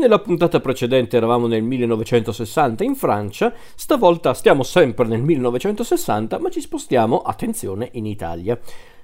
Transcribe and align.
Nella 0.00 0.18
puntata 0.18 0.60
precedente 0.60 1.18
eravamo 1.18 1.46
nel 1.46 1.62
1960 1.62 2.84
in 2.84 2.94
Francia, 2.94 3.52
stavolta 3.74 4.32
stiamo 4.32 4.62
sempre 4.62 5.06
nel 5.06 5.20
1960, 5.20 6.38
ma 6.38 6.48
ci 6.48 6.62
spostiamo, 6.62 7.18
attenzione, 7.18 7.90
in 7.92 8.06
Italia, 8.06 8.58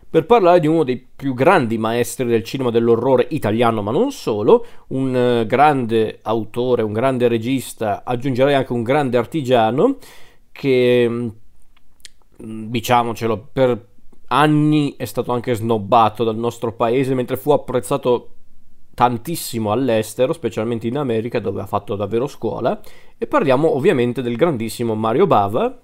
per 0.09 0.24
parlare 0.24 0.59
di 0.59 0.66
uno 0.66 0.84
dei 0.84 1.06
più 1.14 1.34
grandi 1.34 1.77
maestri 1.77 2.24
del 2.24 2.42
cinema 2.42 2.70
dell'orrore 2.70 3.27
italiano, 3.28 3.82
ma 3.82 3.90
non 3.90 4.10
solo, 4.10 4.64
un 4.88 5.14
eh, 5.14 5.45
grande 5.45 6.20
autore, 6.22 6.80
un 6.80 6.95
grande 6.95 7.28
regista, 7.28 8.02
aggiungerei 8.02 8.55
anche 8.55 8.72
un 8.72 8.83
grande 8.83 9.19
artigiano, 9.19 9.98
che, 10.50 11.06
mm, 11.10 11.28
diciamocelo, 12.69 13.48
per 13.52 13.86
anni 14.28 14.94
è 14.97 15.05
stato 15.05 15.30
anche 15.33 15.52
snobbato 15.52 16.24
dal 16.24 16.38
nostro 16.38 16.72
paese, 16.72 17.12
mentre 17.12 17.36
fu 17.36 17.50
apprezzato 17.50 18.30
tantissimo 18.96 19.73
all'estero, 19.73 20.32
specialmente 20.32 20.86
in 20.86 20.96
America 20.96 21.38
dove 21.38 21.60
ha 21.60 21.66
fatto 21.66 21.96
davvero 21.96 22.27
scuola, 22.27 22.80
e 23.19 23.27
parliamo 23.27 23.77
ovviamente 23.77 24.22
del 24.22 24.36
grandissimo 24.36 24.95
Mario 24.95 25.27
Bava 25.27 25.80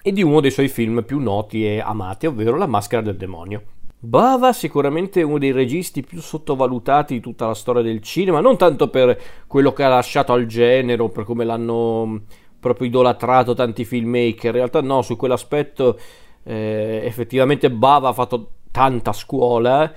e 0.00 0.12
di 0.12 0.22
uno 0.22 0.40
dei 0.40 0.52
suoi 0.52 0.68
film 0.68 1.02
più 1.04 1.18
noti 1.18 1.66
e 1.66 1.80
amati, 1.80 2.26
ovvero 2.26 2.56
La 2.56 2.68
maschera 2.68 3.02
del 3.02 3.16
demonio. 3.16 3.62
Bava 3.98 4.52
sicuramente 4.52 5.20
uno 5.22 5.38
dei 5.38 5.50
registi 5.50 6.02
più 6.02 6.20
sottovalutati 6.20 7.14
di 7.14 7.20
tutta 7.20 7.48
la 7.48 7.54
storia 7.54 7.82
del 7.82 8.00
cinema, 8.00 8.40
non 8.40 8.56
tanto 8.56 8.86
per 8.88 9.20
quello 9.48 9.72
che 9.72 9.82
ha 9.82 9.88
lasciato 9.88 10.32
al 10.32 10.46
genere 10.46 11.02
o 11.02 11.08
per 11.08 11.24
come 11.24 11.44
l'hanno 11.44 12.22
proprio 12.60 12.86
idolatrato 12.86 13.54
tanti 13.54 13.84
filmmaker, 13.84 14.46
in 14.46 14.52
realtà 14.52 14.80
no, 14.80 15.02
su 15.02 15.16
quell'aspetto 15.16 15.98
eh, 16.44 17.00
effettivamente 17.04 17.68
Bava 17.68 18.10
ha 18.10 18.12
fatto 18.12 18.50
tanta 18.70 19.12
scuola, 19.12 19.92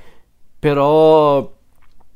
però 0.57 1.54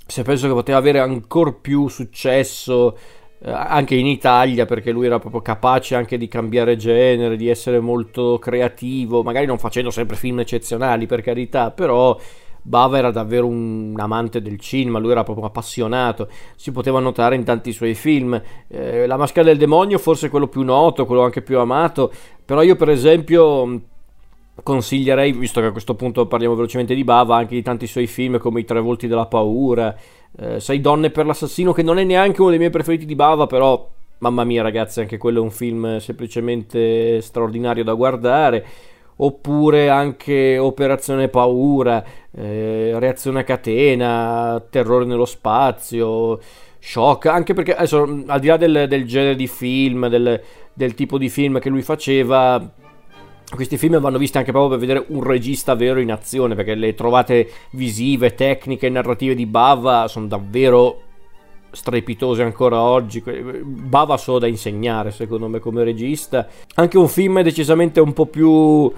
se 0.09 0.23
penso 0.23 0.47
che 0.47 0.53
poteva 0.53 0.79
avere 0.79 0.99
ancora 0.99 1.51
più 1.51 1.87
successo 1.87 2.97
eh, 3.41 3.51
anche 3.51 3.95
in 3.95 4.07
Italia 4.07 4.65
perché 4.65 4.91
lui 4.91 5.05
era 5.05 5.19
proprio 5.19 5.41
capace 5.41 5.93
anche 5.93 6.17
di 6.17 6.27
cambiare 6.27 6.75
genere, 6.75 7.37
di 7.37 7.47
essere 7.47 7.79
molto 7.79 8.39
creativo, 8.39 9.21
magari 9.21 9.45
non 9.45 9.59
facendo 9.59 9.91
sempre 9.91 10.15
film 10.15 10.39
eccezionali 10.39 11.05
per 11.05 11.21
carità, 11.21 11.69
però 11.69 12.17
Bava 12.61 12.97
era 12.97 13.11
davvero 13.11 13.45
un 13.45 13.95
amante 13.97 14.41
del 14.41 14.59
cinema, 14.59 14.97
lui 14.99 15.11
era 15.11 15.23
proprio 15.23 15.45
appassionato, 15.45 16.27
si 16.55 16.71
poteva 16.71 16.99
notare 16.99 17.35
in 17.35 17.43
tanti 17.43 17.71
suoi 17.71 17.93
film. 17.93 18.41
Eh, 18.67 19.05
La 19.05 19.15
maschera 19.15 19.45
del 19.45 19.57
demonio 19.57 19.99
forse 19.99 20.27
è 20.27 20.29
quello 20.29 20.47
più 20.47 20.63
noto, 20.63 21.05
quello 21.05 21.21
anche 21.23 21.41
più 21.43 21.59
amato, 21.59 22.11
però 22.43 22.63
io 22.63 22.75
per 22.75 22.89
esempio 22.89 23.81
consiglierei, 24.63 25.31
visto 25.31 25.61
che 25.61 25.67
a 25.67 25.71
questo 25.71 25.95
punto 25.95 26.27
parliamo 26.27 26.55
velocemente 26.55 26.95
di 26.95 27.03
Bava, 27.03 27.35
anche 27.35 27.55
di 27.55 27.61
tanti 27.61 27.87
suoi 27.87 28.07
film 28.07 28.37
come 28.37 28.61
I 28.61 28.65
tre 28.65 28.79
volti 28.79 29.07
della 29.07 29.25
paura, 29.25 29.95
eh, 30.37 30.59
Sei 30.59 30.79
donne 30.81 31.09
per 31.09 31.25
l'assassino, 31.25 31.73
che 31.73 31.83
non 31.83 31.97
è 31.97 32.03
neanche 32.03 32.41
uno 32.41 32.49
dei 32.49 32.59
miei 32.59 32.71
preferiti 32.71 33.05
di 33.05 33.15
Bava, 33.15 33.47
però 33.47 33.89
mamma 34.19 34.43
mia 34.43 34.61
ragazzi, 34.61 34.99
anche 34.99 35.17
quello 35.17 35.39
è 35.39 35.43
un 35.43 35.51
film 35.51 35.97
semplicemente 35.97 37.21
straordinario 37.21 37.83
da 37.83 37.93
guardare. 37.93 38.65
Oppure 39.21 39.89
anche 39.89 40.57
Operazione 40.57 41.27
Paura, 41.27 42.01
eh, 42.31 42.93
Reazione 42.99 43.41
a 43.41 43.43
catena, 43.43 44.63
Terrore 44.69 45.03
nello 45.03 45.25
spazio, 45.25 46.39
Shock, 46.79 47.25
anche 47.25 47.53
perché 47.53 47.75
adesso, 47.75 48.23
al 48.27 48.39
di 48.39 48.47
là 48.47 48.55
del, 48.55 48.85
del 48.87 49.05
genere 49.05 49.35
di 49.35 49.47
film, 49.47 50.07
del, 50.07 50.41
del 50.73 50.93
tipo 50.93 51.17
di 51.17 51.27
film 51.27 51.59
che 51.59 51.67
lui 51.67 51.81
faceva, 51.81 52.65
questi 53.55 53.77
film 53.77 53.99
vanno 53.99 54.17
visti 54.17 54.37
anche 54.37 54.51
proprio 54.51 54.77
per 54.77 54.87
vedere 54.87 55.05
un 55.09 55.23
regista 55.23 55.75
vero 55.75 55.99
in 55.99 56.11
azione, 56.11 56.55
perché 56.55 56.75
le 56.75 56.93
trovate 56.93 57.49
visive, 57.71 58.35
tecniche 58.35 58.87
e 58.87 58.89
narrative 58.89 59.35
di 59.35 59.45
Bava 59.45 60.07
sono 60.07 60.27
davvero 60.27 61.01
strepitose 61.71 62.43
ancora 62.43 62.81
oggi. 62.81 63.23
Bava 63.63 64.17
solo 64.17 64.39
da 64.39 64.47
insegnare, 64.47 65.11
secondo 65.11 65.47
me, 65.47 65.59
come 65.59 65.83
regista. 65.83 66.47
Anche 66.75 66.97
un 66.97 67.07
film 67.07 67.41
decisamente 67.41 67.99
un 67.99 68.13
po' 68.13 68.27
più, 68.27 68.91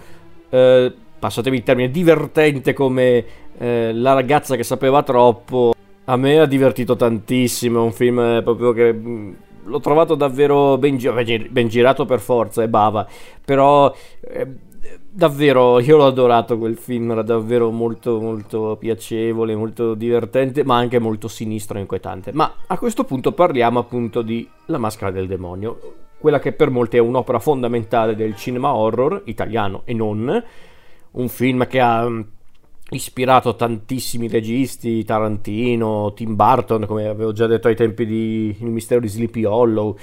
eh, 0.50 0.94
passatemi 1.20 1.58
il 1.58 1.64
termine, 1.64 1.92
divertente 1.92 2.74
come 2.74 3.26
eh, 3.58 3.92
La 3.94 4.14
ragazza 4.14 4.56
che 4.56 4.64
sapeva 4.64 5.04
troppo. 5.04 5.74
A 6.06 6.18
me 6.18 6.40
ha 6.40 6.46
divertito 6.46 6.96
tantissimo, 6.96 7.80
è 7.80 7.84
un 7.84 7.94
film 7.94 8.42
proprio 8.44 8.74
che 8.74 8.94
l'ho 9.64 9.80
trovato 9.80 10.16
davvero 10.16 10.78
ben, 10.78 10.98
gi- 10.98 11.48
ben, 11.50 11.68
girato 11.68 12.06
per 12.06 12.20
forza, 12.20 12.64
è 12.64 12.68
bava, 12.68 13.08
però 13.44 13.94
eh, 14.22 14.48
davvero 15.10 15.80
io 15.80 15.98
l'ho 15.98 16.06
adorato 16.06 16.58
quel 16.58 16.78
film, 16.78 17.12
era 17.12 17.22
davvero 17.22 17.70
molto 17.72 18.20
molto 18.20 18.78
piacevole, 18.80 19.56
molto 19.56 19.94
divertente, 19.94 20.64
ma 20.64 20.78
anche 20.78 21.00
molto 21.00 21.28
sinistro 21.28 21.78
e 21.78 21.82
inquietante. 21.82 22.32
Ma 22.34 22.54
a 22.68 22.78
questo 22.78 23.04
punto 23.04 23.32
parliamo 23.34 23.80
appunto 23.80 24.22
di 24.22 24.48
La 24.66 24.78
maschera 24.78 25.12
del 25.12 25.28
demonio, 25.28 25.80
quella 26.18 26.40
che 26.40 26.54
per 26.54 26.70
molti 26.70 26.98
è 26.98 27.02
un'opera 27.02 27.40
fondamentale 27.40 28.16
del 28.16 28.36
cinema 28.36 28.74
horror 28.74 29.24
italiano 29.26 29.82
e 29.86 29.94
non, 29.94 30.44
un 31.12 31.28
film 31.28 31.68
che 31.68 31.80
ha 31.80 32.08
ispirato 32.96 33.56
tantissimi 33.56 34.28
registi, 34.28 35.04
Tarantino, 35.04 36.14
Tim 36.14 36.36
Burton, 36.36 36.86
come 36.86 37.08
avevo 37.08 37.32
già 37.32 37.48
detto 37.48 37.68
ai 37.68 37.76
tempi 37.76 38.06
di 38.06 38.56
Il 38.60 38.68
mistero 38.68 39.00
di 39.00 39.08
Sleepy 39.08 39.46
Hollow, 39.46 39.98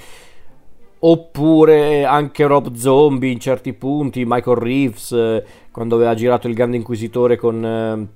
oppure 0.99 2.03
anche 2.05 2.45
Rob 2.45 2.73
Zombie 2.73 3.31
in 3.31 3.39
certi 3.39 3.73
punti, 3.73 4.25
Michael 4.25 4.57
Reeves 4.57 5.11
eh, 5.11 5.43
quando 5.71 5.95
aveva 5.95 6.15
girato 6.15 6.47
Il 6.47 6.55
Grande 6.55 6.77
Inquisitore 6.77 7.37
con, 7.37 7.63
eh, 7.63 8.07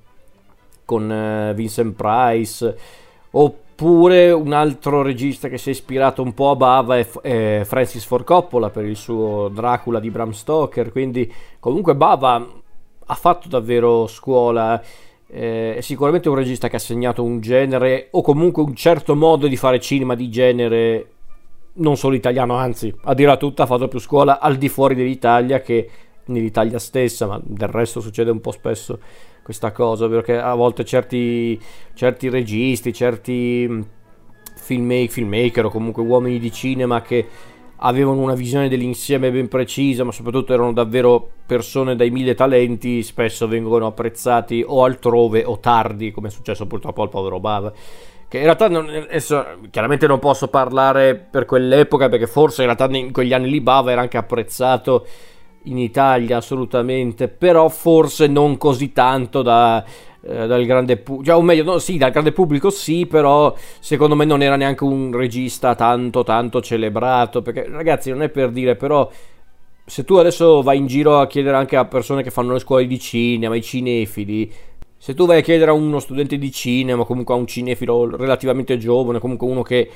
con 0.84 1.10
eh, 1.10 1.54
Vincent 1.54 1.94
Price, 1.94 2.76
oppure 3.30 4.32
un 4.32 4.52
altro 4.52 5.02
regista 5.02 5.48
che 5.48 5.58
si 5.58 5.68
è 5.68 5.72
ispirato 5.72 6.20
un 6.20 6.34
po' 6.34 6.50
a 6.50 6.56
Bava 6.56 6.98
è, 6.98 7.08
è 7.22 7.62
Francis 7.64 8.04
Ford 8.04 8.24
Coppola 8.24 8.70
per 8.70 8.84
il 8.84 8.96
suo 8.96 9.48
Dracula 9.48 10.00
di 10.00 10.10
Bram 10.10 10.32
Stoker, 10.32 10.90
quindi 10.90 11.32
comunque 11.60 11.94
Bava 11.94 12.62
ha 13.06 13.14
fatto 13.14 13.48
davvero 13.48 14.06
scuola. 14.06 14.82
Eh, 15.26 15.76
è 15.76 15.80
sicuramente 15.80 16.28
un 16.28 16.36
regista 16.36 16.68
che 16.68 16.76
ha 16.76 16.80
segnato 16.80 17.22
un 17.22 17.40
genere 17.40 18.08
o 18.12 18.22
comunque 18.22 18.62
un 18.62 18.74
certo 18.74 19.16
modo 19.16 19.46
di 19.46 19.56
fare 19.56 19.80
cinema 19.80 20.14
di 20.14 20.28
genere 20.30 21.08
non 21.76 21.96
solo 21.96 22.14
italiano, 22.14 22.54
anzi, 22.54 22.94
a 23.04 23.14
dire 23.14 23.36
tutta 23.36 23.64
ha 23.64 23.66
fatto 23.66 23.88
più 23.88 23.98
scuola 23.98 24.38
al 24.38 24.56
di 24.56 24.68
fuori 24.68 24.94
dell'Italia 24.94 25.60
che 25.60 25.90
nell'Italia 26.26 26.78
stessa, 26.78 27.26
ma 27.26 27.40
del 27.42 27.68
resto 27.68 28.00
succede 28.00 28.30
un 28.30 28.40
po' 28.40 28.52
spesso 28.52 28.98
questa 29.42 29.72
cosa, 29.72 30.08
perché 30.08 30.38
a 30.38 30.54
volte 30.54 30.84
certi, 30.84 31.60
certi 31.94 32.28
registi, 32.28 32.92
certi 32.92 33.66
mm, 33.68 33.80
filmmaker, 34.56 35.10
filmmaker 35.10 35.64
o 35.66 35.70
comunque 35.70 36.02
uomini 36.02 36.38
di 36.38 36.52
cinema 36.52 37.02
che 37.02 37.26
avevano 37.76 38.20
una 38.20 38.34
visione 38.34 38.68
dell'insieme 38.68 39.30
ben 39.30 39.48
precisa, 39.48 40.04
ma 40.04 40.12
soprattutto 40.12 40.52
erano 40.52 40.72
davvero 40.72 41.28
persone 41.46 41.96
dai 41.96 42.10
mille 42.10 42.34
talenti, 42.34 43.02
spesso 43.02 43.48
vengono 43.48 43.86
apprezzati 43.86 44.64
o 44.66 44.84
altrove 44.84 45.44
o 45.44 45.58
tardi, 45.58 46.10
come 46.10 46.28
è 46.28 46.30
successo 46.30 46.66
purtroppo 46.66 47.02
al 47.02 47.08
povero 47.08 47.40
Bava. 47.40 47.72
Che 48.26 48.38
in 48.38 48.44
realtà 48.44 48.68
non, 48.68 48.88
adesso, 48.88 49.44
chiaramente 49.70 50.06
non 50.06 50.18
posso 50.18 50.48
parlare 50.48 51.14
per 51.14 51.44
quell'epoca, 51.44 52.08
perché 52.08 52.26
forse 52.26 52.62
in 52.64 52.74
realtà 52.74 52.96
in 52.96 53.12
quegli 53.12 53.32
anni 53.32 53.50
lì 53.50 53.60
Bava 53.60 53.90
era 53.90 54.00
anche 54.00 54.16
apprezzato 54.16 55.06
in 55.64 55.78
Italia 55.78 56.38
assolutamente, 56.38 57.28
però 57.28 57.68
forse 57.68 58.26
non 58.26 58.56
così 58.56 58.92
tanto 58.92 59.42
da 59.42 59.84
eh, 60.26 60.46
dal 60.46 60.64
grande 60.64 60.96
pubblico, 60.96 61.30
cioè, 61.30 61.38
o 61.38 61.42
meglio, 61.42 61.64
no, 61.64 61.78
sì, 61.78 61.98
dal 61.98 62.10
grande 62.10 62.32
pubblico 62.32 62.70
sì, 62.70 63.06
però 63.06 63.54
secondo 63.80 64.14
me 64.14 64.24
non 64.24 64.42
era 64.42 64.56
neanche 64.56 64.84
un 64.84 65.12
regista 65.12 65.74
tanto 65.74 66.22
tanto 66.22 66.60
celebrato, 66.62 67.42
perché 67.42 67.66
ragazzi 67.68 68.10
non 68.10 68.22
è 68.22 68.28
per 68.30 68.50
dire, 68.50 68.74
però 68.76 69.10
se 69.84 70.04
tu 70.04 70.14
adesso 70.14 70.62
vai 70.62 70.78
in 70.78 70.86
giro 70.86 71.18
a 71.18 71.26
chiedere 71.26 71.56
anche 71.56 71.76
a 71.76 71.84
persone 71.84 72.22
che 72.22 72.30
fanno 72.30 72.54
le 72.54 72.58
scuole 72.58 72.86
di 72.86 72.98
cinema, 72.98 73.54
ai 73.54 73.62
cinefili, 73.62 74.50
se 74.96 75.12
tu 75.12 75.26
vai 75.26 75.40
a 75.40 75.42
chiedere 75.42 75.70
a 75.70 75.74
uno 75.74 75.98
studente 75.98 76.38
di 76.38 76.50
cinema, 76.50 77.04
comunque 77.04 77.34
a 77.34 77.36
un 77.36 77.46
cinefilo 77.46 78.16
relativamente 78.16 78.78
giovane, 78.78 79.18
comunque 79.18 79.46
uno 79.46 79.60
che 79.60 79.90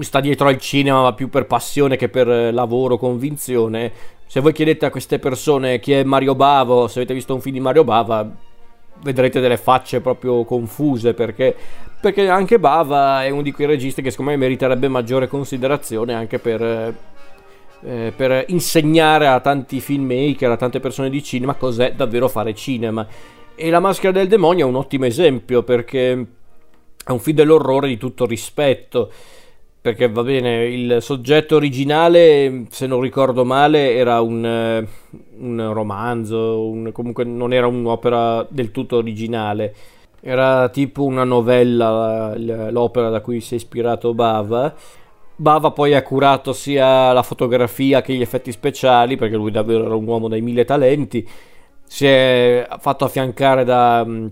sta 0.00 0.20
dietro 0.20 0.46
al 0.46 0.58
cinema 0.58 1.02
ma 1.02 1.12
più 1.14 1.28
per 1.28 1.46
passione 1.46 1.96
che 1.96 2.08
per 2.08 2.54
lavoro, 2.54 2.96
convinzione, 2.96 3.92
se 4.26 4.38
voi 4.38 4.52
chiedete 4.52 4.86
a 4.86 4.90
queste 4.90 5.18
persone 5.18 5.80
chi 5.80 5.90
è 5.90 6.04
Mario 6.04 6.36
Bavo, 6.36 6.86
se 6.86 7.00
avete 7.00 7.14
visto 7.14 7.34
un 7.34 7.40
film 7.40 7.56
di 7.56 7.60
Mario 7.60 7.82
Bava, 7.82 8.32
vedrete 9.02 9.40
delle 9.40 9.56
facce 9.56 10.00
proprio 10.00 10.44
confuse 10.44 11.14
perché, 11.14 11.54
perché 12.00 12.28
anche 12.28 12.58
Bava 12.58 13.24
è 13.24 13.30
uno 13.30 13.42
di 13.42 13.52
quei 13.52 13.66
registi 13.66 14.02
che 14.02 14.10
secondo 14.10 14.32
me 14.32 14.36
meriterebbe 14.36 14.88
maggiore 14.88 15.28
considerazione 15.28 16.14
anche 16.14 16.38
per, 16.38 16.62
eh, 17.82 18.12
per 18.14 18.44
insegnare 18.48 19.26
a 19.26 19.40
tanti 19.40 19.80
filmmaker, 19.80 20.50
a 20.50 20.56
tante 20.56 20.80
persone 20.80 21.10
di 21.10 21.22
cinema 21.22 21.54
cos'è 21.54 21.92
davvero 21.94 22.28
fare 22.28 22.54
cinema. 22.54 23.06
E 23.54 23.70
La 23.70 23.80
maschera 23.80 24.12
del 24.12 24.28
demonio 24.28 24.66
è 24.66 24.68
un 24.68 24.76
ottimo 24.76 25.04
esempio 25.04 25.62
perché 25.62 26.26
è 27.04 27.10
un 27.10 27.18
film 27.18 27.36
dell'orrore 27.36 27.88
di 27.88 27.98
tutto 27.98 28.26
rispetto 28.26 29.10
perché 29.80 30.08
va 30.10 30.22
bene, 30.22 30.66
il 30.66 30.98
soggetto 31.00 31.56
originale, 31.56 32.66
se 32.68 32.86
non 32.86 33.00
ricordo 33.00 33.44
male, 33.46 33.94
era 33.94 34.20
un, 34.20 34.44
eh, 34.44 34.86
un 35.38 35.72
romanzo, 35.72 36.68
un, 36.68 36.92
comunque 36.92 37.24
non 37.24 37.52
era 37.54 37.66
un'opera 37.66 38.46
del 38.50 38.72
tutto 38.72 38.96
originale. 38.96 39.74
Era 40.20 40.68
tipo 40.68 41.04
una 41.04 41.24
novella 41.24 42.34
l'opera 42.36 43.08
da 43.08 43.22
cui 43.22 43.40
si 43.40 43.54
è 43.54 43.56
ispirato 43.56 44.12
Bava. 44.12 44.74
Bava 45.36 45.70
poi 45.70 45.94
ha 45.94 46.02
curato 46.02 46.52
sia 46.52 47.12
la 47.14 47.22
fotografia 47.22 48.02
che 48.02 48.12
gli 48.12 48.20
effetti 48.20 48.52
speciali, 48.52 49.16
perché 49.16 49.36
lui 49.36 49.50
davvero 49.50 49.86
era 49.86 49.94
un 49.94 50.06
uomo 50.06 50.28
dai 50.28 50.42
mille 50.42 50.66
talenti. 50.66 51.26
Si 51.84 52.06
è 52.06 52.68
fatto 52.78 53.06
affiancare 53.06 53.64
da 53.64 54.04
mm, 54.06 54.26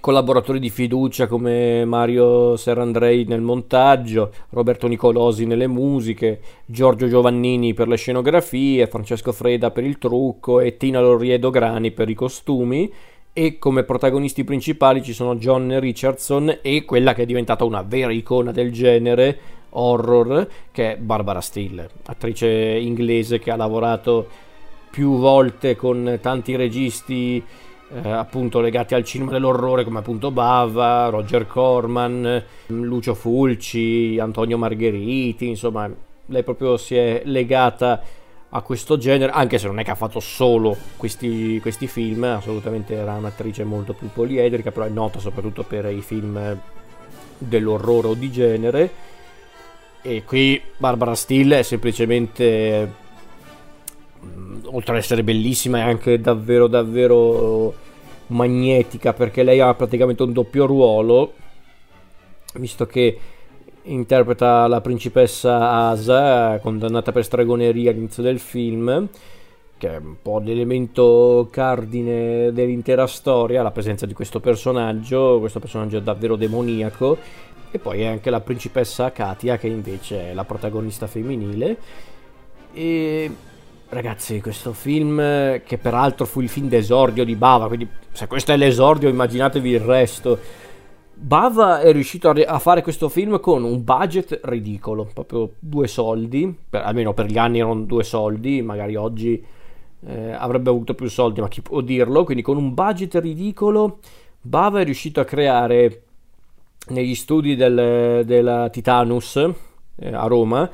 collaboratori 0.00 0.58
di 0.58 0.70
fiducia 0.70 1.26
come 1.26 1.84
Mario 1.84 2.56
Serrandrei 2.56 3.24
nel 3.24 3.40
montaggio, 3.40 4.32
Roberto 4.50 4.86
Nicolosi 4.86 5.44
nelle 5.44 5.66
musiche, 5.66 6.40
Giorgio 6.64 7.08
Giovannini 7.08 7.74
per 7.74 7.88
le 7.88 7.96
scenografie, 7.96 8.86
Francesco 8.86 9.32
Freda 9.32 9.70
per 9.70 9.84
il 9.84 9.98
trucco 9.98 10.60
e 10.60 10.76
Tina 10.76 11.00
Loriedo 11.00 11.50
Grani 11.50 11.90
per 11.90 12.08
i 12.08 12.14
costumi. 12.14 12.92
E 13.32 13.58
come 13.58 13.84
protagonisti 13.84 14.42
principali 14.42 15.02
ci 15.02 15.12
sono 15.12 15.36
John 15.36 15.78
Richardson 15.78 16.58
e 16.60 16.84
quella 16.84 17.14
che 17.14 17.22
è 17.22 17.26
diventata 17.26 17.64
una 17.64 17.82
vera 17.82 18.10
icona 18.10 18.50
del 18.50 18.72
genere 18.72 19.38
horror 19.70 20.48
che 20.72 20.92
è 20.92 20.96
Barbara 20.96 21.40
Steele, 21.40 21.88
attrice 22.06 22.48
inglese 22.48 23.38
che 23.38 23.50
ha 23.50 23.56
lavorato 23.56 24.26
più 24.90 25.18
volte 25.18 25.76
con 25.76 26.18
tanti 26.20 26.56
registi 26.56 27.44
eh, 27.94 28.10
appunto 28.10 28.60
legati 28.60 28.94
al 28.94 29.04
cinema 29.04 29.30
dell'orrore 29.32 29.84
come 29.84 29.98
appunto 30.00 30.30
Bava, 30.30 31.08
Roger 31.08 31.46
Corman, 31.46 32.42
Lucio 32.66 33.14
Fulci, 33.14 34.18
Antonio 34.20 34.58
Margheriti, 34.58 35.48
insomma 35.48 35.90
lei 36.26 36.42
proprio 36.42 36.76
si 36.76 36.96
è 36.96 37.22
legata 37.24 38.02
a 38.50 38.62
questo 38.62 38.96
genere, 38.96 39.32
anche 39.32 39.58
se 39.58 39.66
non 39.66 39.78
è 39.78 39.84
che 39.84 39.90
ha 39.90 39.94
fatto 39.94 40.20
solo 40.20 40.76
questi, 40.96 41.58
questi 41.60 41.86
film, 41.86 42.24
assolutamente 42.24 42.94
era 42.94 43.14
un'attrice 43.14 43.64
molto 43.64 43.92
più 43.92 44.08
poliedrica, 44.12 44.70
però 44.70 44.86
è 44.86 44.90
nota 44.90 45.18
soprattutto 45.18 45.64
per 45.64 45.84
i 45.86 46.00
film 46.00 46.58
dell'orrore 47.36 48.08
o 48.08 48.14
di 48.14 48.30
genere. 48.30 48.90
E 50.00 50.24
qui 50.24 50.60
Barbara 50.76 51.14
Steele 51.14 51.58
è 51.58 51.62
semplicemente, 51.62 52.86
mm, 52.86 53.07
oltre 54.78 54.92
ad 54.92 54.98
essere 54.98 55.24
bellissima, 55.24 55.78
è 55.78 55.82
anche 55.82 56.20
davvero 56.20 56.68
davvero 56.68 57.74
magnetica 58.28 59.12
perché 59.12 59.42
lei 59.42 59.58
ha 59.58 59.74
praticamente 59.74 60.22
un 60.22 60.32
doppio 60.32 60.66
ruolo, 60.66 61.32
visto 62.54 62.86
che 62.86 63.18
interpreta 63.82 64.68
la 64.68 64.80
principessa 64.80 65.88
Asa, 65.88 66.60
condannata 66.60 67.10
per 67.10 67.24
stregoneria 67.24 67.90
all'inizio 67.90 68.22
del 68.22 68.38
film, 68.38 69.08
che 69.76 69.94
è 69.94 69.96
un 69.96 70.14
po' 70.22 70.38
l'elemento 70.38 71.48
cardine 71.50 72.52
dell'intera 72.52 73.08
storia, 73.08 73.62
la 73.62 73.72
presenza 73.72 74.06
di 74.06 74.12
questo 74.12 74.38
personaggio, 74.38 75.40
questo 75.40 75.58
personaggio 75.58 75.96
è 75.96 76.02
davvero 76.02 76.36
demoniaco, 76.36 77.18
e 77.72 77.78
poi 77.80 78.02
è 78.02 78.06
anche 78.06 78.30
la 78.30 78.40
principessa 78.40 79.10
Katia, 79.10 79.56
che 79.56 79.66
invece 79.66 80.30
è 80.30 80.34
la 80.34 80.44
protagonista 80.44 81.08
femminile. 81.08 81.76
E 82.72 83.30
ragazzi, 83.90 84.40
questo 84.40 84.72
film, 84.72 85.18
che 85.64 85.78
peraltro 85.80 86.26
fu 86.26 86.40
il 86.40 86.48
film 86.48 86.68
d'esordio 86.68 87.24
di 87.24 87.36
Bava, 87.36 87.66
quindi 87.68 87.88
se 88.12 88.26
questo 88.26 88.52
è 88.52 88.56
l'esordio, 88.56 89.08
immaginatevi 89.08 89.70
il 89.70 89.80
resto 89.80 90.38
Bava 91.20 91.80
è 91.80 91.90
riuscito 91.90 92.30
a, 92.30 92.58
fare 92.60 92.80
questo 92.80 93.08
film 93.08 93.40
con 93.40 93.64
un 93.64 93.82
budget 93.82 94.40
ridicolo, 94.44 95.08
proprio 95.12 95.54
due 95.58 95.88
soldi, 95.88 96.56
per, 96.70 96.82
almeno 96.82 97.12
per 97.12 97.26
gli 97.26 97.38
anni 97.38 97.58
erano 97.58 97.82
due 97.82 98.04
soldi, 98.04 98.62
magari 98.62 98.94
oggi 98.94 99.44
eh, 100.06 100.30
avrebbe 100.30 100.70
avuto 100.70 100.94
più 100.94 101.08
soldi, 101.08 101.40
ma 101.40 101.48
chi 101.48 101.60
può 101.60 101.80
dirlo? 101.80 102.22
Quindi 102.22 102.44
con 102.44 102.56
un 102.56 102.72
budget 102.72 103.16
ridicolo 103.16 103.98
Bava 104.40 104.80
è 104.80 104.84
riuscito 104.84 105.18
a 105.18 105.24
creare 105.24 106.02
negli 106.90 107.16
studi 107.16 107.56
del, 107.56 108.24
della 108.24 108.70
Titanus 108.70 109.36
eh, 109.96 110.14
a 110.14 110.26
Roma 110.26 110.70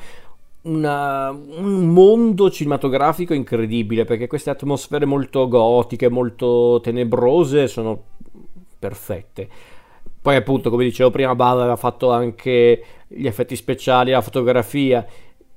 una, 0.65 1.31
un 1.31 1.87
mondo 1.87 2.51
cinematografico 2.51 3.35
incredibile 3.35 4.05
perché 4.05 4.27
queste 4.27 4.51
atmosfere 4.51 5.07
molto 5.07 5.49
gotiche, 5.49 6.09
molto 6.09 6.81
tenebrose 6.83 7.69
sono 7.69 8.03
perfette 8.79 9.49
poi 10.25 10.37
appunto, 10.37 10.71
come 10.71 10.85
dicevo 10.85 11.11
prima, 11.11 11.35
Bava 11.35 11.61
aveva 11.61 11.77
fatto 11.77 12.11
anche 12.11 12.83
gli 13.09 13.27
effetti 13.27 13.57
speciali, 13.57 14.11
la 14.11 14.23
fotografia. 14.23 15.07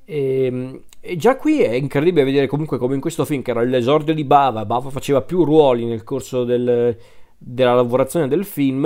E, 0.03 0.43
ehm, 0.43 0.81
e, 0.99 1.15
già 1.15 1.37
qui 1.37 1.61
è 1.61 1.71
incredibile 1.71 2.25
vedere 2.25 2.47
comunque 2.47 2.77
come 2.77 2.93
in 2.93 2.99
questo 2.99 3.23
film, 3.23 3.41
che 3.41 3.51
era 3.51 3.61
l'esordio 3.61 4.13
di 4.13 4.25
Bava, 4.25 4.65
Bava 4.65 4.89
faceva 4.89 5.21
più 5.21 5.45
ruoli 5.45 5.85
nel 5.85 6.03
corso 6.03 6.43
del, 6.43 6.97
della 7.37 7.75
lavorazione 7.75 8.27
del 8.27 8.43
film. 8.43 8.85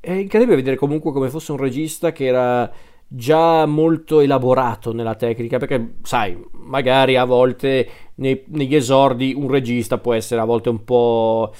È 0.00 0.10
incredibile 0.10 0.56
vedere 0.56 0.74
comunque 0.74 1.12
come 1.12 1.28
fosse 1.28 1.52
un 1.52 1.58
regista 1.58 2.10
che 2.10 2.24
era 2.24 2.68
già 3.12 3.66
molto 3.66 4.20
elaborato 4.20 4.92
nella 4.92 5.16
tecnica, 5.16 5.58
perché 5.58 5.94
sai, 6.02 6.40
magari 6.52 7.16
a 7.16 7.24
volte 7.24 7.88
nei, 8.16 8.44
negli 8.46 8.76
esordi 8.76 9.34
un 9.36 9.50
regista 9.50 9.98
può 9.98 10.14
essere 10.14 10.40
a 10.40 10.44
volte 10.44 10.68
un 10.68 10.84
po' 10.84 11.52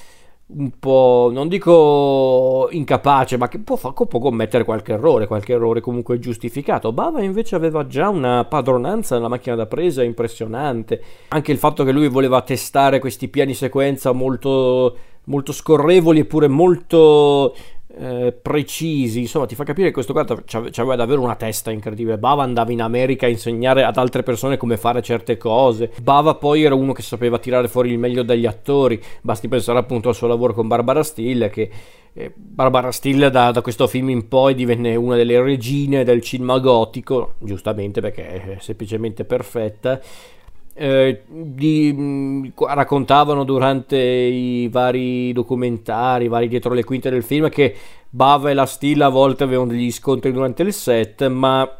un 0.52 0.70
po', 0.78 1.30
non 1.32 1.48
dico 1.48 2.68
incapace, 2.70 3.36
ma 3.36 3.48
che 3.48 3.58
può, 3.60 3.76
può, 3.76 4.18
commettere 4.18 4.64
qualche 4.64 4.92
errore, 4.92 5.26
qualche 5.26 5.52
errore 5.52 5.80
comunque 5.80 6.18
giustificato. 6.18 6.92
Bava 6.92 7.22
invece 7.22 7.54
aveva 7.54 7.86
già 7.86 8.08
una 8.08 8.44
padronanza 8.44 9.14
nella 9.14 9.28
macchina 9.28 9.54
da 9.54 9.66
presa 9.66 10.02
impressionante. 10.02 11.02
Anche 11.28 11.52
il 11.52 11.58
fatto 11.58 11.84
che 11.84 11.92
lui 11.92 12.08
voleva 12.08 12.42
testare 12.42 12.98
questi 12.98 13.28
piani 13.28 13.54
sequenza 13.54 14.10
molto, 14.12 14.96
molto 15.24 15.52
scorrevoli 15.52 16.20
eppure 16.20 16.48
molto 16.48 17.54
eh, 17.98 18.32
precisi, 18.32 19.20
insomma 19.20 19.46
ti 19.46 19.54
fa 19.54 19.64
capire 19.64 19.88
che 19.88 19.92
questo 19.92 20.12
qua 20.12 20.24
aveva 20.24 20.96
davvero 20.96 21.20
una 21.20 21.34
testa 21.34 21.70
incredibile. 21.70 22.18
Bava 22.18 22.42
andava 22.42 22.72
in 22.72 22.82
America 22.82 23.26
a 23.26 23.28
insegnare 23.28 23.84
ad 23.84 23.96
altre 23.96 24.22
persone 24.22 24.56
come 24.56 24.76
fare 24.76 25.02
certe 25.02 25.36
cose. 25.36 25.90
Bava 26.02 26.34
poi 26.34 26.62
era 26.62 26.74
uno 26.74 26.92
che 26.92 27.02
sapeva 27.02 27.38
tirare 27.38 27.68
fuori 27.68 27.90
il 27.90 27.98
meglio 27.98 28.22
dagli 28.22 28.46
attori, 28.46 29.02
basti 29.20 29.48
pensare 29.48 29.78
appunto 29.78 30.08
al 30.08 30.14
suo 30.14 30.26
lavoro 30.26 30.52
con 30.52 30.68
Barbara 30.68 31.02
Steele 31.02 31.50
che 31.50 31.70
eh, 32.12 32.32
Barbara 32.34 32.90
Steele 32.90 33.30
da, 33.30 33.50
da, 33.50 33.62
questo 33.62 33.86
film 33.86 34.10
in 34.10 34.28
poi 34.28 34.54
divenne 34.54 34.96
una 34.96 35.16
delle 35.16 35.40
regine 35.40 36.04
del 36.04 36.22
cinema 36.22 36.58
gotico, 36.58 37.34
giustamente 37.38 38.00
perché 38.00 38.26
è 38.26 38.56
semplicemente 38.60 39.24
perfetta 39.24 40.00
eh, 40.80 41.24
di, 41.28 41.94
mm, 41.94 42.46
raccontavano 42.56 43.44
durante 43.44 43.98
i 43.98 44.66
vari 44.68 45.30
documentari, 45.34 46.24
i 46.24 46.28
vari 46.28 46.48
dietro 46.48 46.72
le 46.72 46.84
quinte 46.84 47.10
del 47.10 47.22
film, 47.22 47.50
che 47.50 47.74
Bava 48.08 48.48
e 48.48 48.54
la 48.54 48.64
Still 48.64 49.02
a 49.02 49.10
volte 49.10 49.44
avevano 49.44 49.72
degli 49.72 49.92
scontri 49.92 50.32
durante 50.32 50.62
il 50.62 50.72
set, 50.72 51.26
ma 51.28 51.70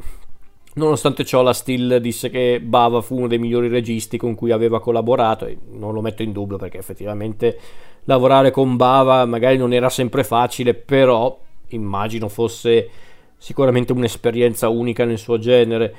nonostante 0.75 1.25
ciò 1.25 1.41
la 1.41 1.55
Still 1.55 1.97
disse 1.97 2.29
che 2.29 2.61
Bava 2.61 3.01
fu 3.01 3.17
uno 3.17 3.27
dei 3.27 3.39
migliori 3.39 3.69
registi 3.69 4.19
con 4.19 4.35
cui 4.35 4.51
aveva 4.51 4.81
collaborato 4.83 5.47
e 5.47 5.57
non 5.71 5.95
lo 5.95 6.03
metto 6.03 6.23
in 6.23 6.33
dubbio 6.33 6.59
perché 6.59 6.77
effettivamente 6.77 7.59
lavorare 8.05 8.51
con 8.51 8.77
Bava 8.77 9.25
magari 9.25 9.57
non 9.57 9.73
era 9.73 9.89
sempre 9.89 10.25
facile, 10.25 10.75
però 10.75 11.39
immagino 11.69 12.29
fosse 12.29 12.91
sicuramente 13.39 13.93
un'esperienza 13.93 14.69
unica 14.69 15.07
nel 15.07 15.17
suo 15.17 15.39
genere. 15.39 15.95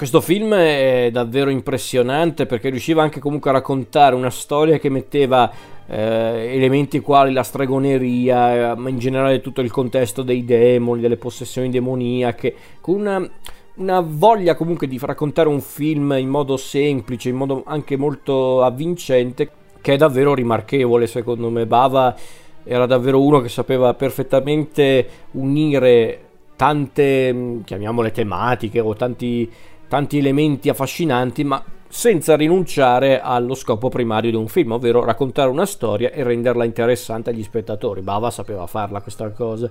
Questo 0.00 0.22
film 0.22 0.54
è 0.54 1.10
davvero 1.12 1.50
impressionante 1.50 2.46
perché 2.46 2.70
riusciva 2.70 3.02
anche 3.02 3.20
comunque 3.20 3.50
a 3.50 3.52
raccontare 3.52 4.14
una 4.14 4.30
storia 4.30 4.78
che 4.78 4.88
metteva 4.88 5.52
eh, 5.86 6.54
elementi 6.54 7.00
quali 7.00 7.34
la 7.34 7.42
stregoneria, 7.42 8.74
ma 8.76 8.88
in 8.88 8.98
generale 8.98 9.42
tutto 9.42 9.60
il 9.60 9.70
contesto 9.70 10.22
dei 10.22 10.46
demoni, 10.46 11.02
delle 11.02 11.18
possessioni 11.18 11.68
demoniache, 11.68 12.54
con 12.80 12.94
una, 12.94 13.30
una 13.74 14.00
voglia 14.00 14.54
comunque 14.54 14.88
di 14.88 14.98
raccontare 14.98 15.50
un 15.50 15.60
film 15.60 16.16
in 16.18 16.30
modo 16.30 16.56
semplice, 16.56 17.28
in 17.28 17.36
modo 17.36 17.62
anche 17.66 17.98
molto 17.98 18.62
avvincente, 18.62 19.50
che 19.82 19.92
è 19.92 19.96
davvero 19.98 20.32
rimarchevole 20.32 21.06
secondo 21.06 21.50
me. 21.50 21.66
Bava 21.66 22.16
era 22.64 22.86
davvero 22.86 23.22
uno 23.22 23.42
che 23.42 23.50
sapeva 23.50 23.92
perfettamente 23.92 25.06
unire 25.32 26.20
tante, 26.56 27.60
chiamiamole 27.66 28.12
tematiche 28.12 28.80
o 28.80 28.94
tanti 28.94 29.50
tanti 29.90 30.18
elementi 30.18 30.68
affascinanti, 30.68 31.42
ma 31.42 31.60
senza 31.88 32.36
rinunciare 32.36 33.20
allo 33.20 33.56
scopo 33.56 33.88
primario 33.88 34.30
di 34.30 34.36
un 34.36 34.46
film, 34.46 34.70
ovvero 34.70 35.04
raccontare 35.04 35.50
una 35.50 35.66
storia 35.66 36.12
e 36.12 36.22
renderla 36.22 36.64
interessante 36.64 37.30
agli 37.30 37.42
spettatori. 37.42 38.00
Bava 38.00 38.30
sapeva 38.30 38.68
farla 38.68 39.00
questa 39.00 39.30
cosa. 39.30 39.68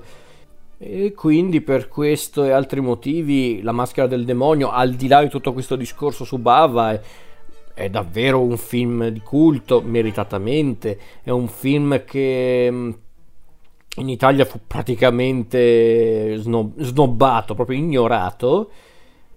E 0.77 1.13
quindi 1.13 1.61
per 1.61 1.88
questo 1.88 2.43
e 2.43 2.51
altri 2.51 2.81
motivi 2.81 3.61
La 3.61 3.71
maschera 3.71 4.07
del 4.07 4.25
demonio, 4.25 4.71
al 4.71 4.91
di 4.95 5.07
là 5.07 5.23
di 5.23 5.29
tutto 5.29 5.53
questo 5.53 5.77
discorso 5.77 6.25
su 6.25 6.38
Bava, 6.38 6.91
è, 6.91 7.01
è 7.73 7.89
davvero 7.89 8.41
un 8.41 8.57
film 8.57 9.07
di 9.07 9.21
culto, 9.21 9.81
meritatamente. 9.81 10.99
È 11.23 11.29
un 11.29 11.47
film 11.47 12.03
che 12.03 12.67
mm, 12.69 12.89
in 13.95 14.09
Italia 14.09 14.43
fu 14.43 14.59
praticamente 14.67 16.35
snob- 16.35 16.77
snobbato, 16.81 17.55
proprio 17.55 17.77
ignorato 17.77 18.69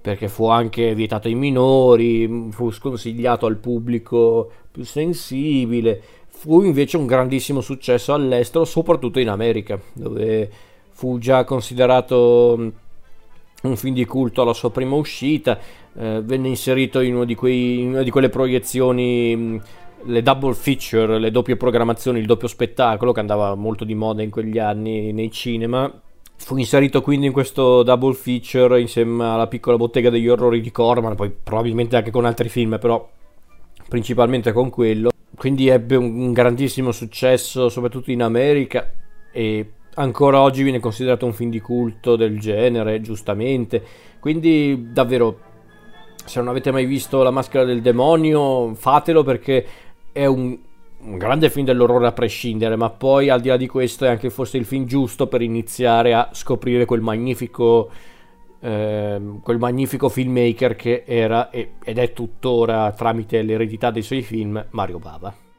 perché 0.02 0.28
fu 0.28 0.48
anche 0.48 0.94
vietato 0.94 1.28
ai 1.28 1.34
minori, 1.34 2.48
fu 2.50 2.70
sconsigliato 2.72 3.46
al 3.46 3.56
pubblico 3.56 4.50
più 4.70 4.84
sensibile, 4.84 6.02
fu 6.26 6.62
invece 6.62 6.96
un 6.96 7.06
grandissimo 7.06 7.60
successo 7.60 8.12
all'estero, 8.12 8.64
soprattutto 8.64 9.20
in 9.20 9.28
America, 9.28 9.80
dove 9.92 10.50
fu 10.90 11.18
già 11.18 11.44
considerato 11.44 12.72
un 13.62 13.76
film 13.76 13.94
di 13.94 14.04
culto 14.04 14.42
alla 14.42 14.52
sua 14.52 14.72
prima 14.72 14.96
uscita, 14.96 15.56
eh, 15.94 16.20
venne 16.22 16.48
inserito 16.48 16.98
in, 16.98 17.34
quei, 17.36 17.80
in, 17.80 17.90
una 17.90 18.02
di 18.02 18.10
quelle 18.10 18.28
proiezioni, 18.28 19.60
le 20.04 20.22
double 20.22 20.54
feature, 20.54 21.20
le 21.20 21.30
doppie 21.30 21.56
programmazioni, 21.56 22.18
il 22.18 22.26
doppio 22.26 22.48
spettacolo 22.48 23.12
che 23.12 23.20
andava 23.20 23.54
molto 23.54 23.84
di 23.84 23.94
moda 23.94 24.22
in 24.22 24.30
quegli 24.30 24.58
anni 24.58 25.12
nei 25.12 25.30
cinema. 25.30 25.92
Fu 26.44 26.56
inserito 26.56 27.02
quindi 27.02 27.26
in 27.26 27.32
questo 27.32 27.84
double 27.84 28.14
feature 28.14 28.80
insieme 28.80 29.24
alla 29.24 29.46
piccola 29.46 29.76
bottega 29.76 30.10
degli 30.10 30.26
orrori 30.26 30.60
di 30.60 30.72
Corman, 30.72 31.14
poi 31.14 31.30
probabilmente 31.30 31.94
anche 31.94 32.10
con 32.10 32.24
altri 32.24 32.48
film, 32.48 32.78
però 32.80 33.08
principalmente 33.88 34.50
con 34.52 34.68
quello. 34.68 35.10
Quindi 35.36 35.68
ebbe 35.68 35.94
un 35.94 36.32
grandissimo 36.32 36.90
successo, 36.90 37.68
soprattutto 37.68 38.10
in 38.10 38.22
America, 38.22 38.92
e 39.30 39.72
ancora 39.94 40.40
oggi 40.40 40.64
viene 40.64 40.80
considerato 40.80 41.26
un 41.26 41.32
film 41.32 41.48
di 41.48 41.60
culto 41.60 42.16
del 42.16 42.40
genere, 42.40 43.00
giustamente. 43.00 43.80
Quindi 44.18 44.88
davvero 44.92 45.38
se 46.24 46.40
non 46.40 46.48
avete 46.48 46.72
mai 46.72 46.86
visto 46.86 47.22
La 47.22 47.30
maschera 47.30 47.64
del 47.64 47.82
demonio, 47.82 48.74
fatelo 48.74 49.22
perché 49.22 49.64
è 50.10 50.26
un, 50.26 50.58
un, 51.04 51.18
grande 51.18 51.50
film 51.50 51.66
dell'orrore 51.66 52.06
a 52.06 52.12
prescindere, 52.12 52.76
ma 52.76 52.90
poi 52.90 53.28
al 53.28 53.40
di 53.40 53.48
là 53.48 53.56
di 53.56 53.66
questo 53.66 54.04
è 54.04 54.08
anche 54.08 54.30
forse 54.30 54.56
il 54.56 54.64
film 54.64 54.84
giusto 54.84 55.26
per 55.26 55.42
iniziare 55.42 56.14
a 56.14 56.30
scoprire 56.32 56.84
quel 56.84 57.00
magnifico, 57.00 57.90
eh, 58.60 59.20
quel 59.42 59.58
magnifico 59.58 60.08
filmmaker 60.08 60.76
che 60.76 61.04
era 61.06 61.50
ed 61.50 61.98
è 61.98 62.12
tuttora 62.12 62.92
tramite 62.92 63.42
l'eredità 63.42 63.90
dei 63.90 64.02
suoi 64.02 64.22
film 64.22 64.64
Mario 64.70 64.98
Bava. 64.98 65.51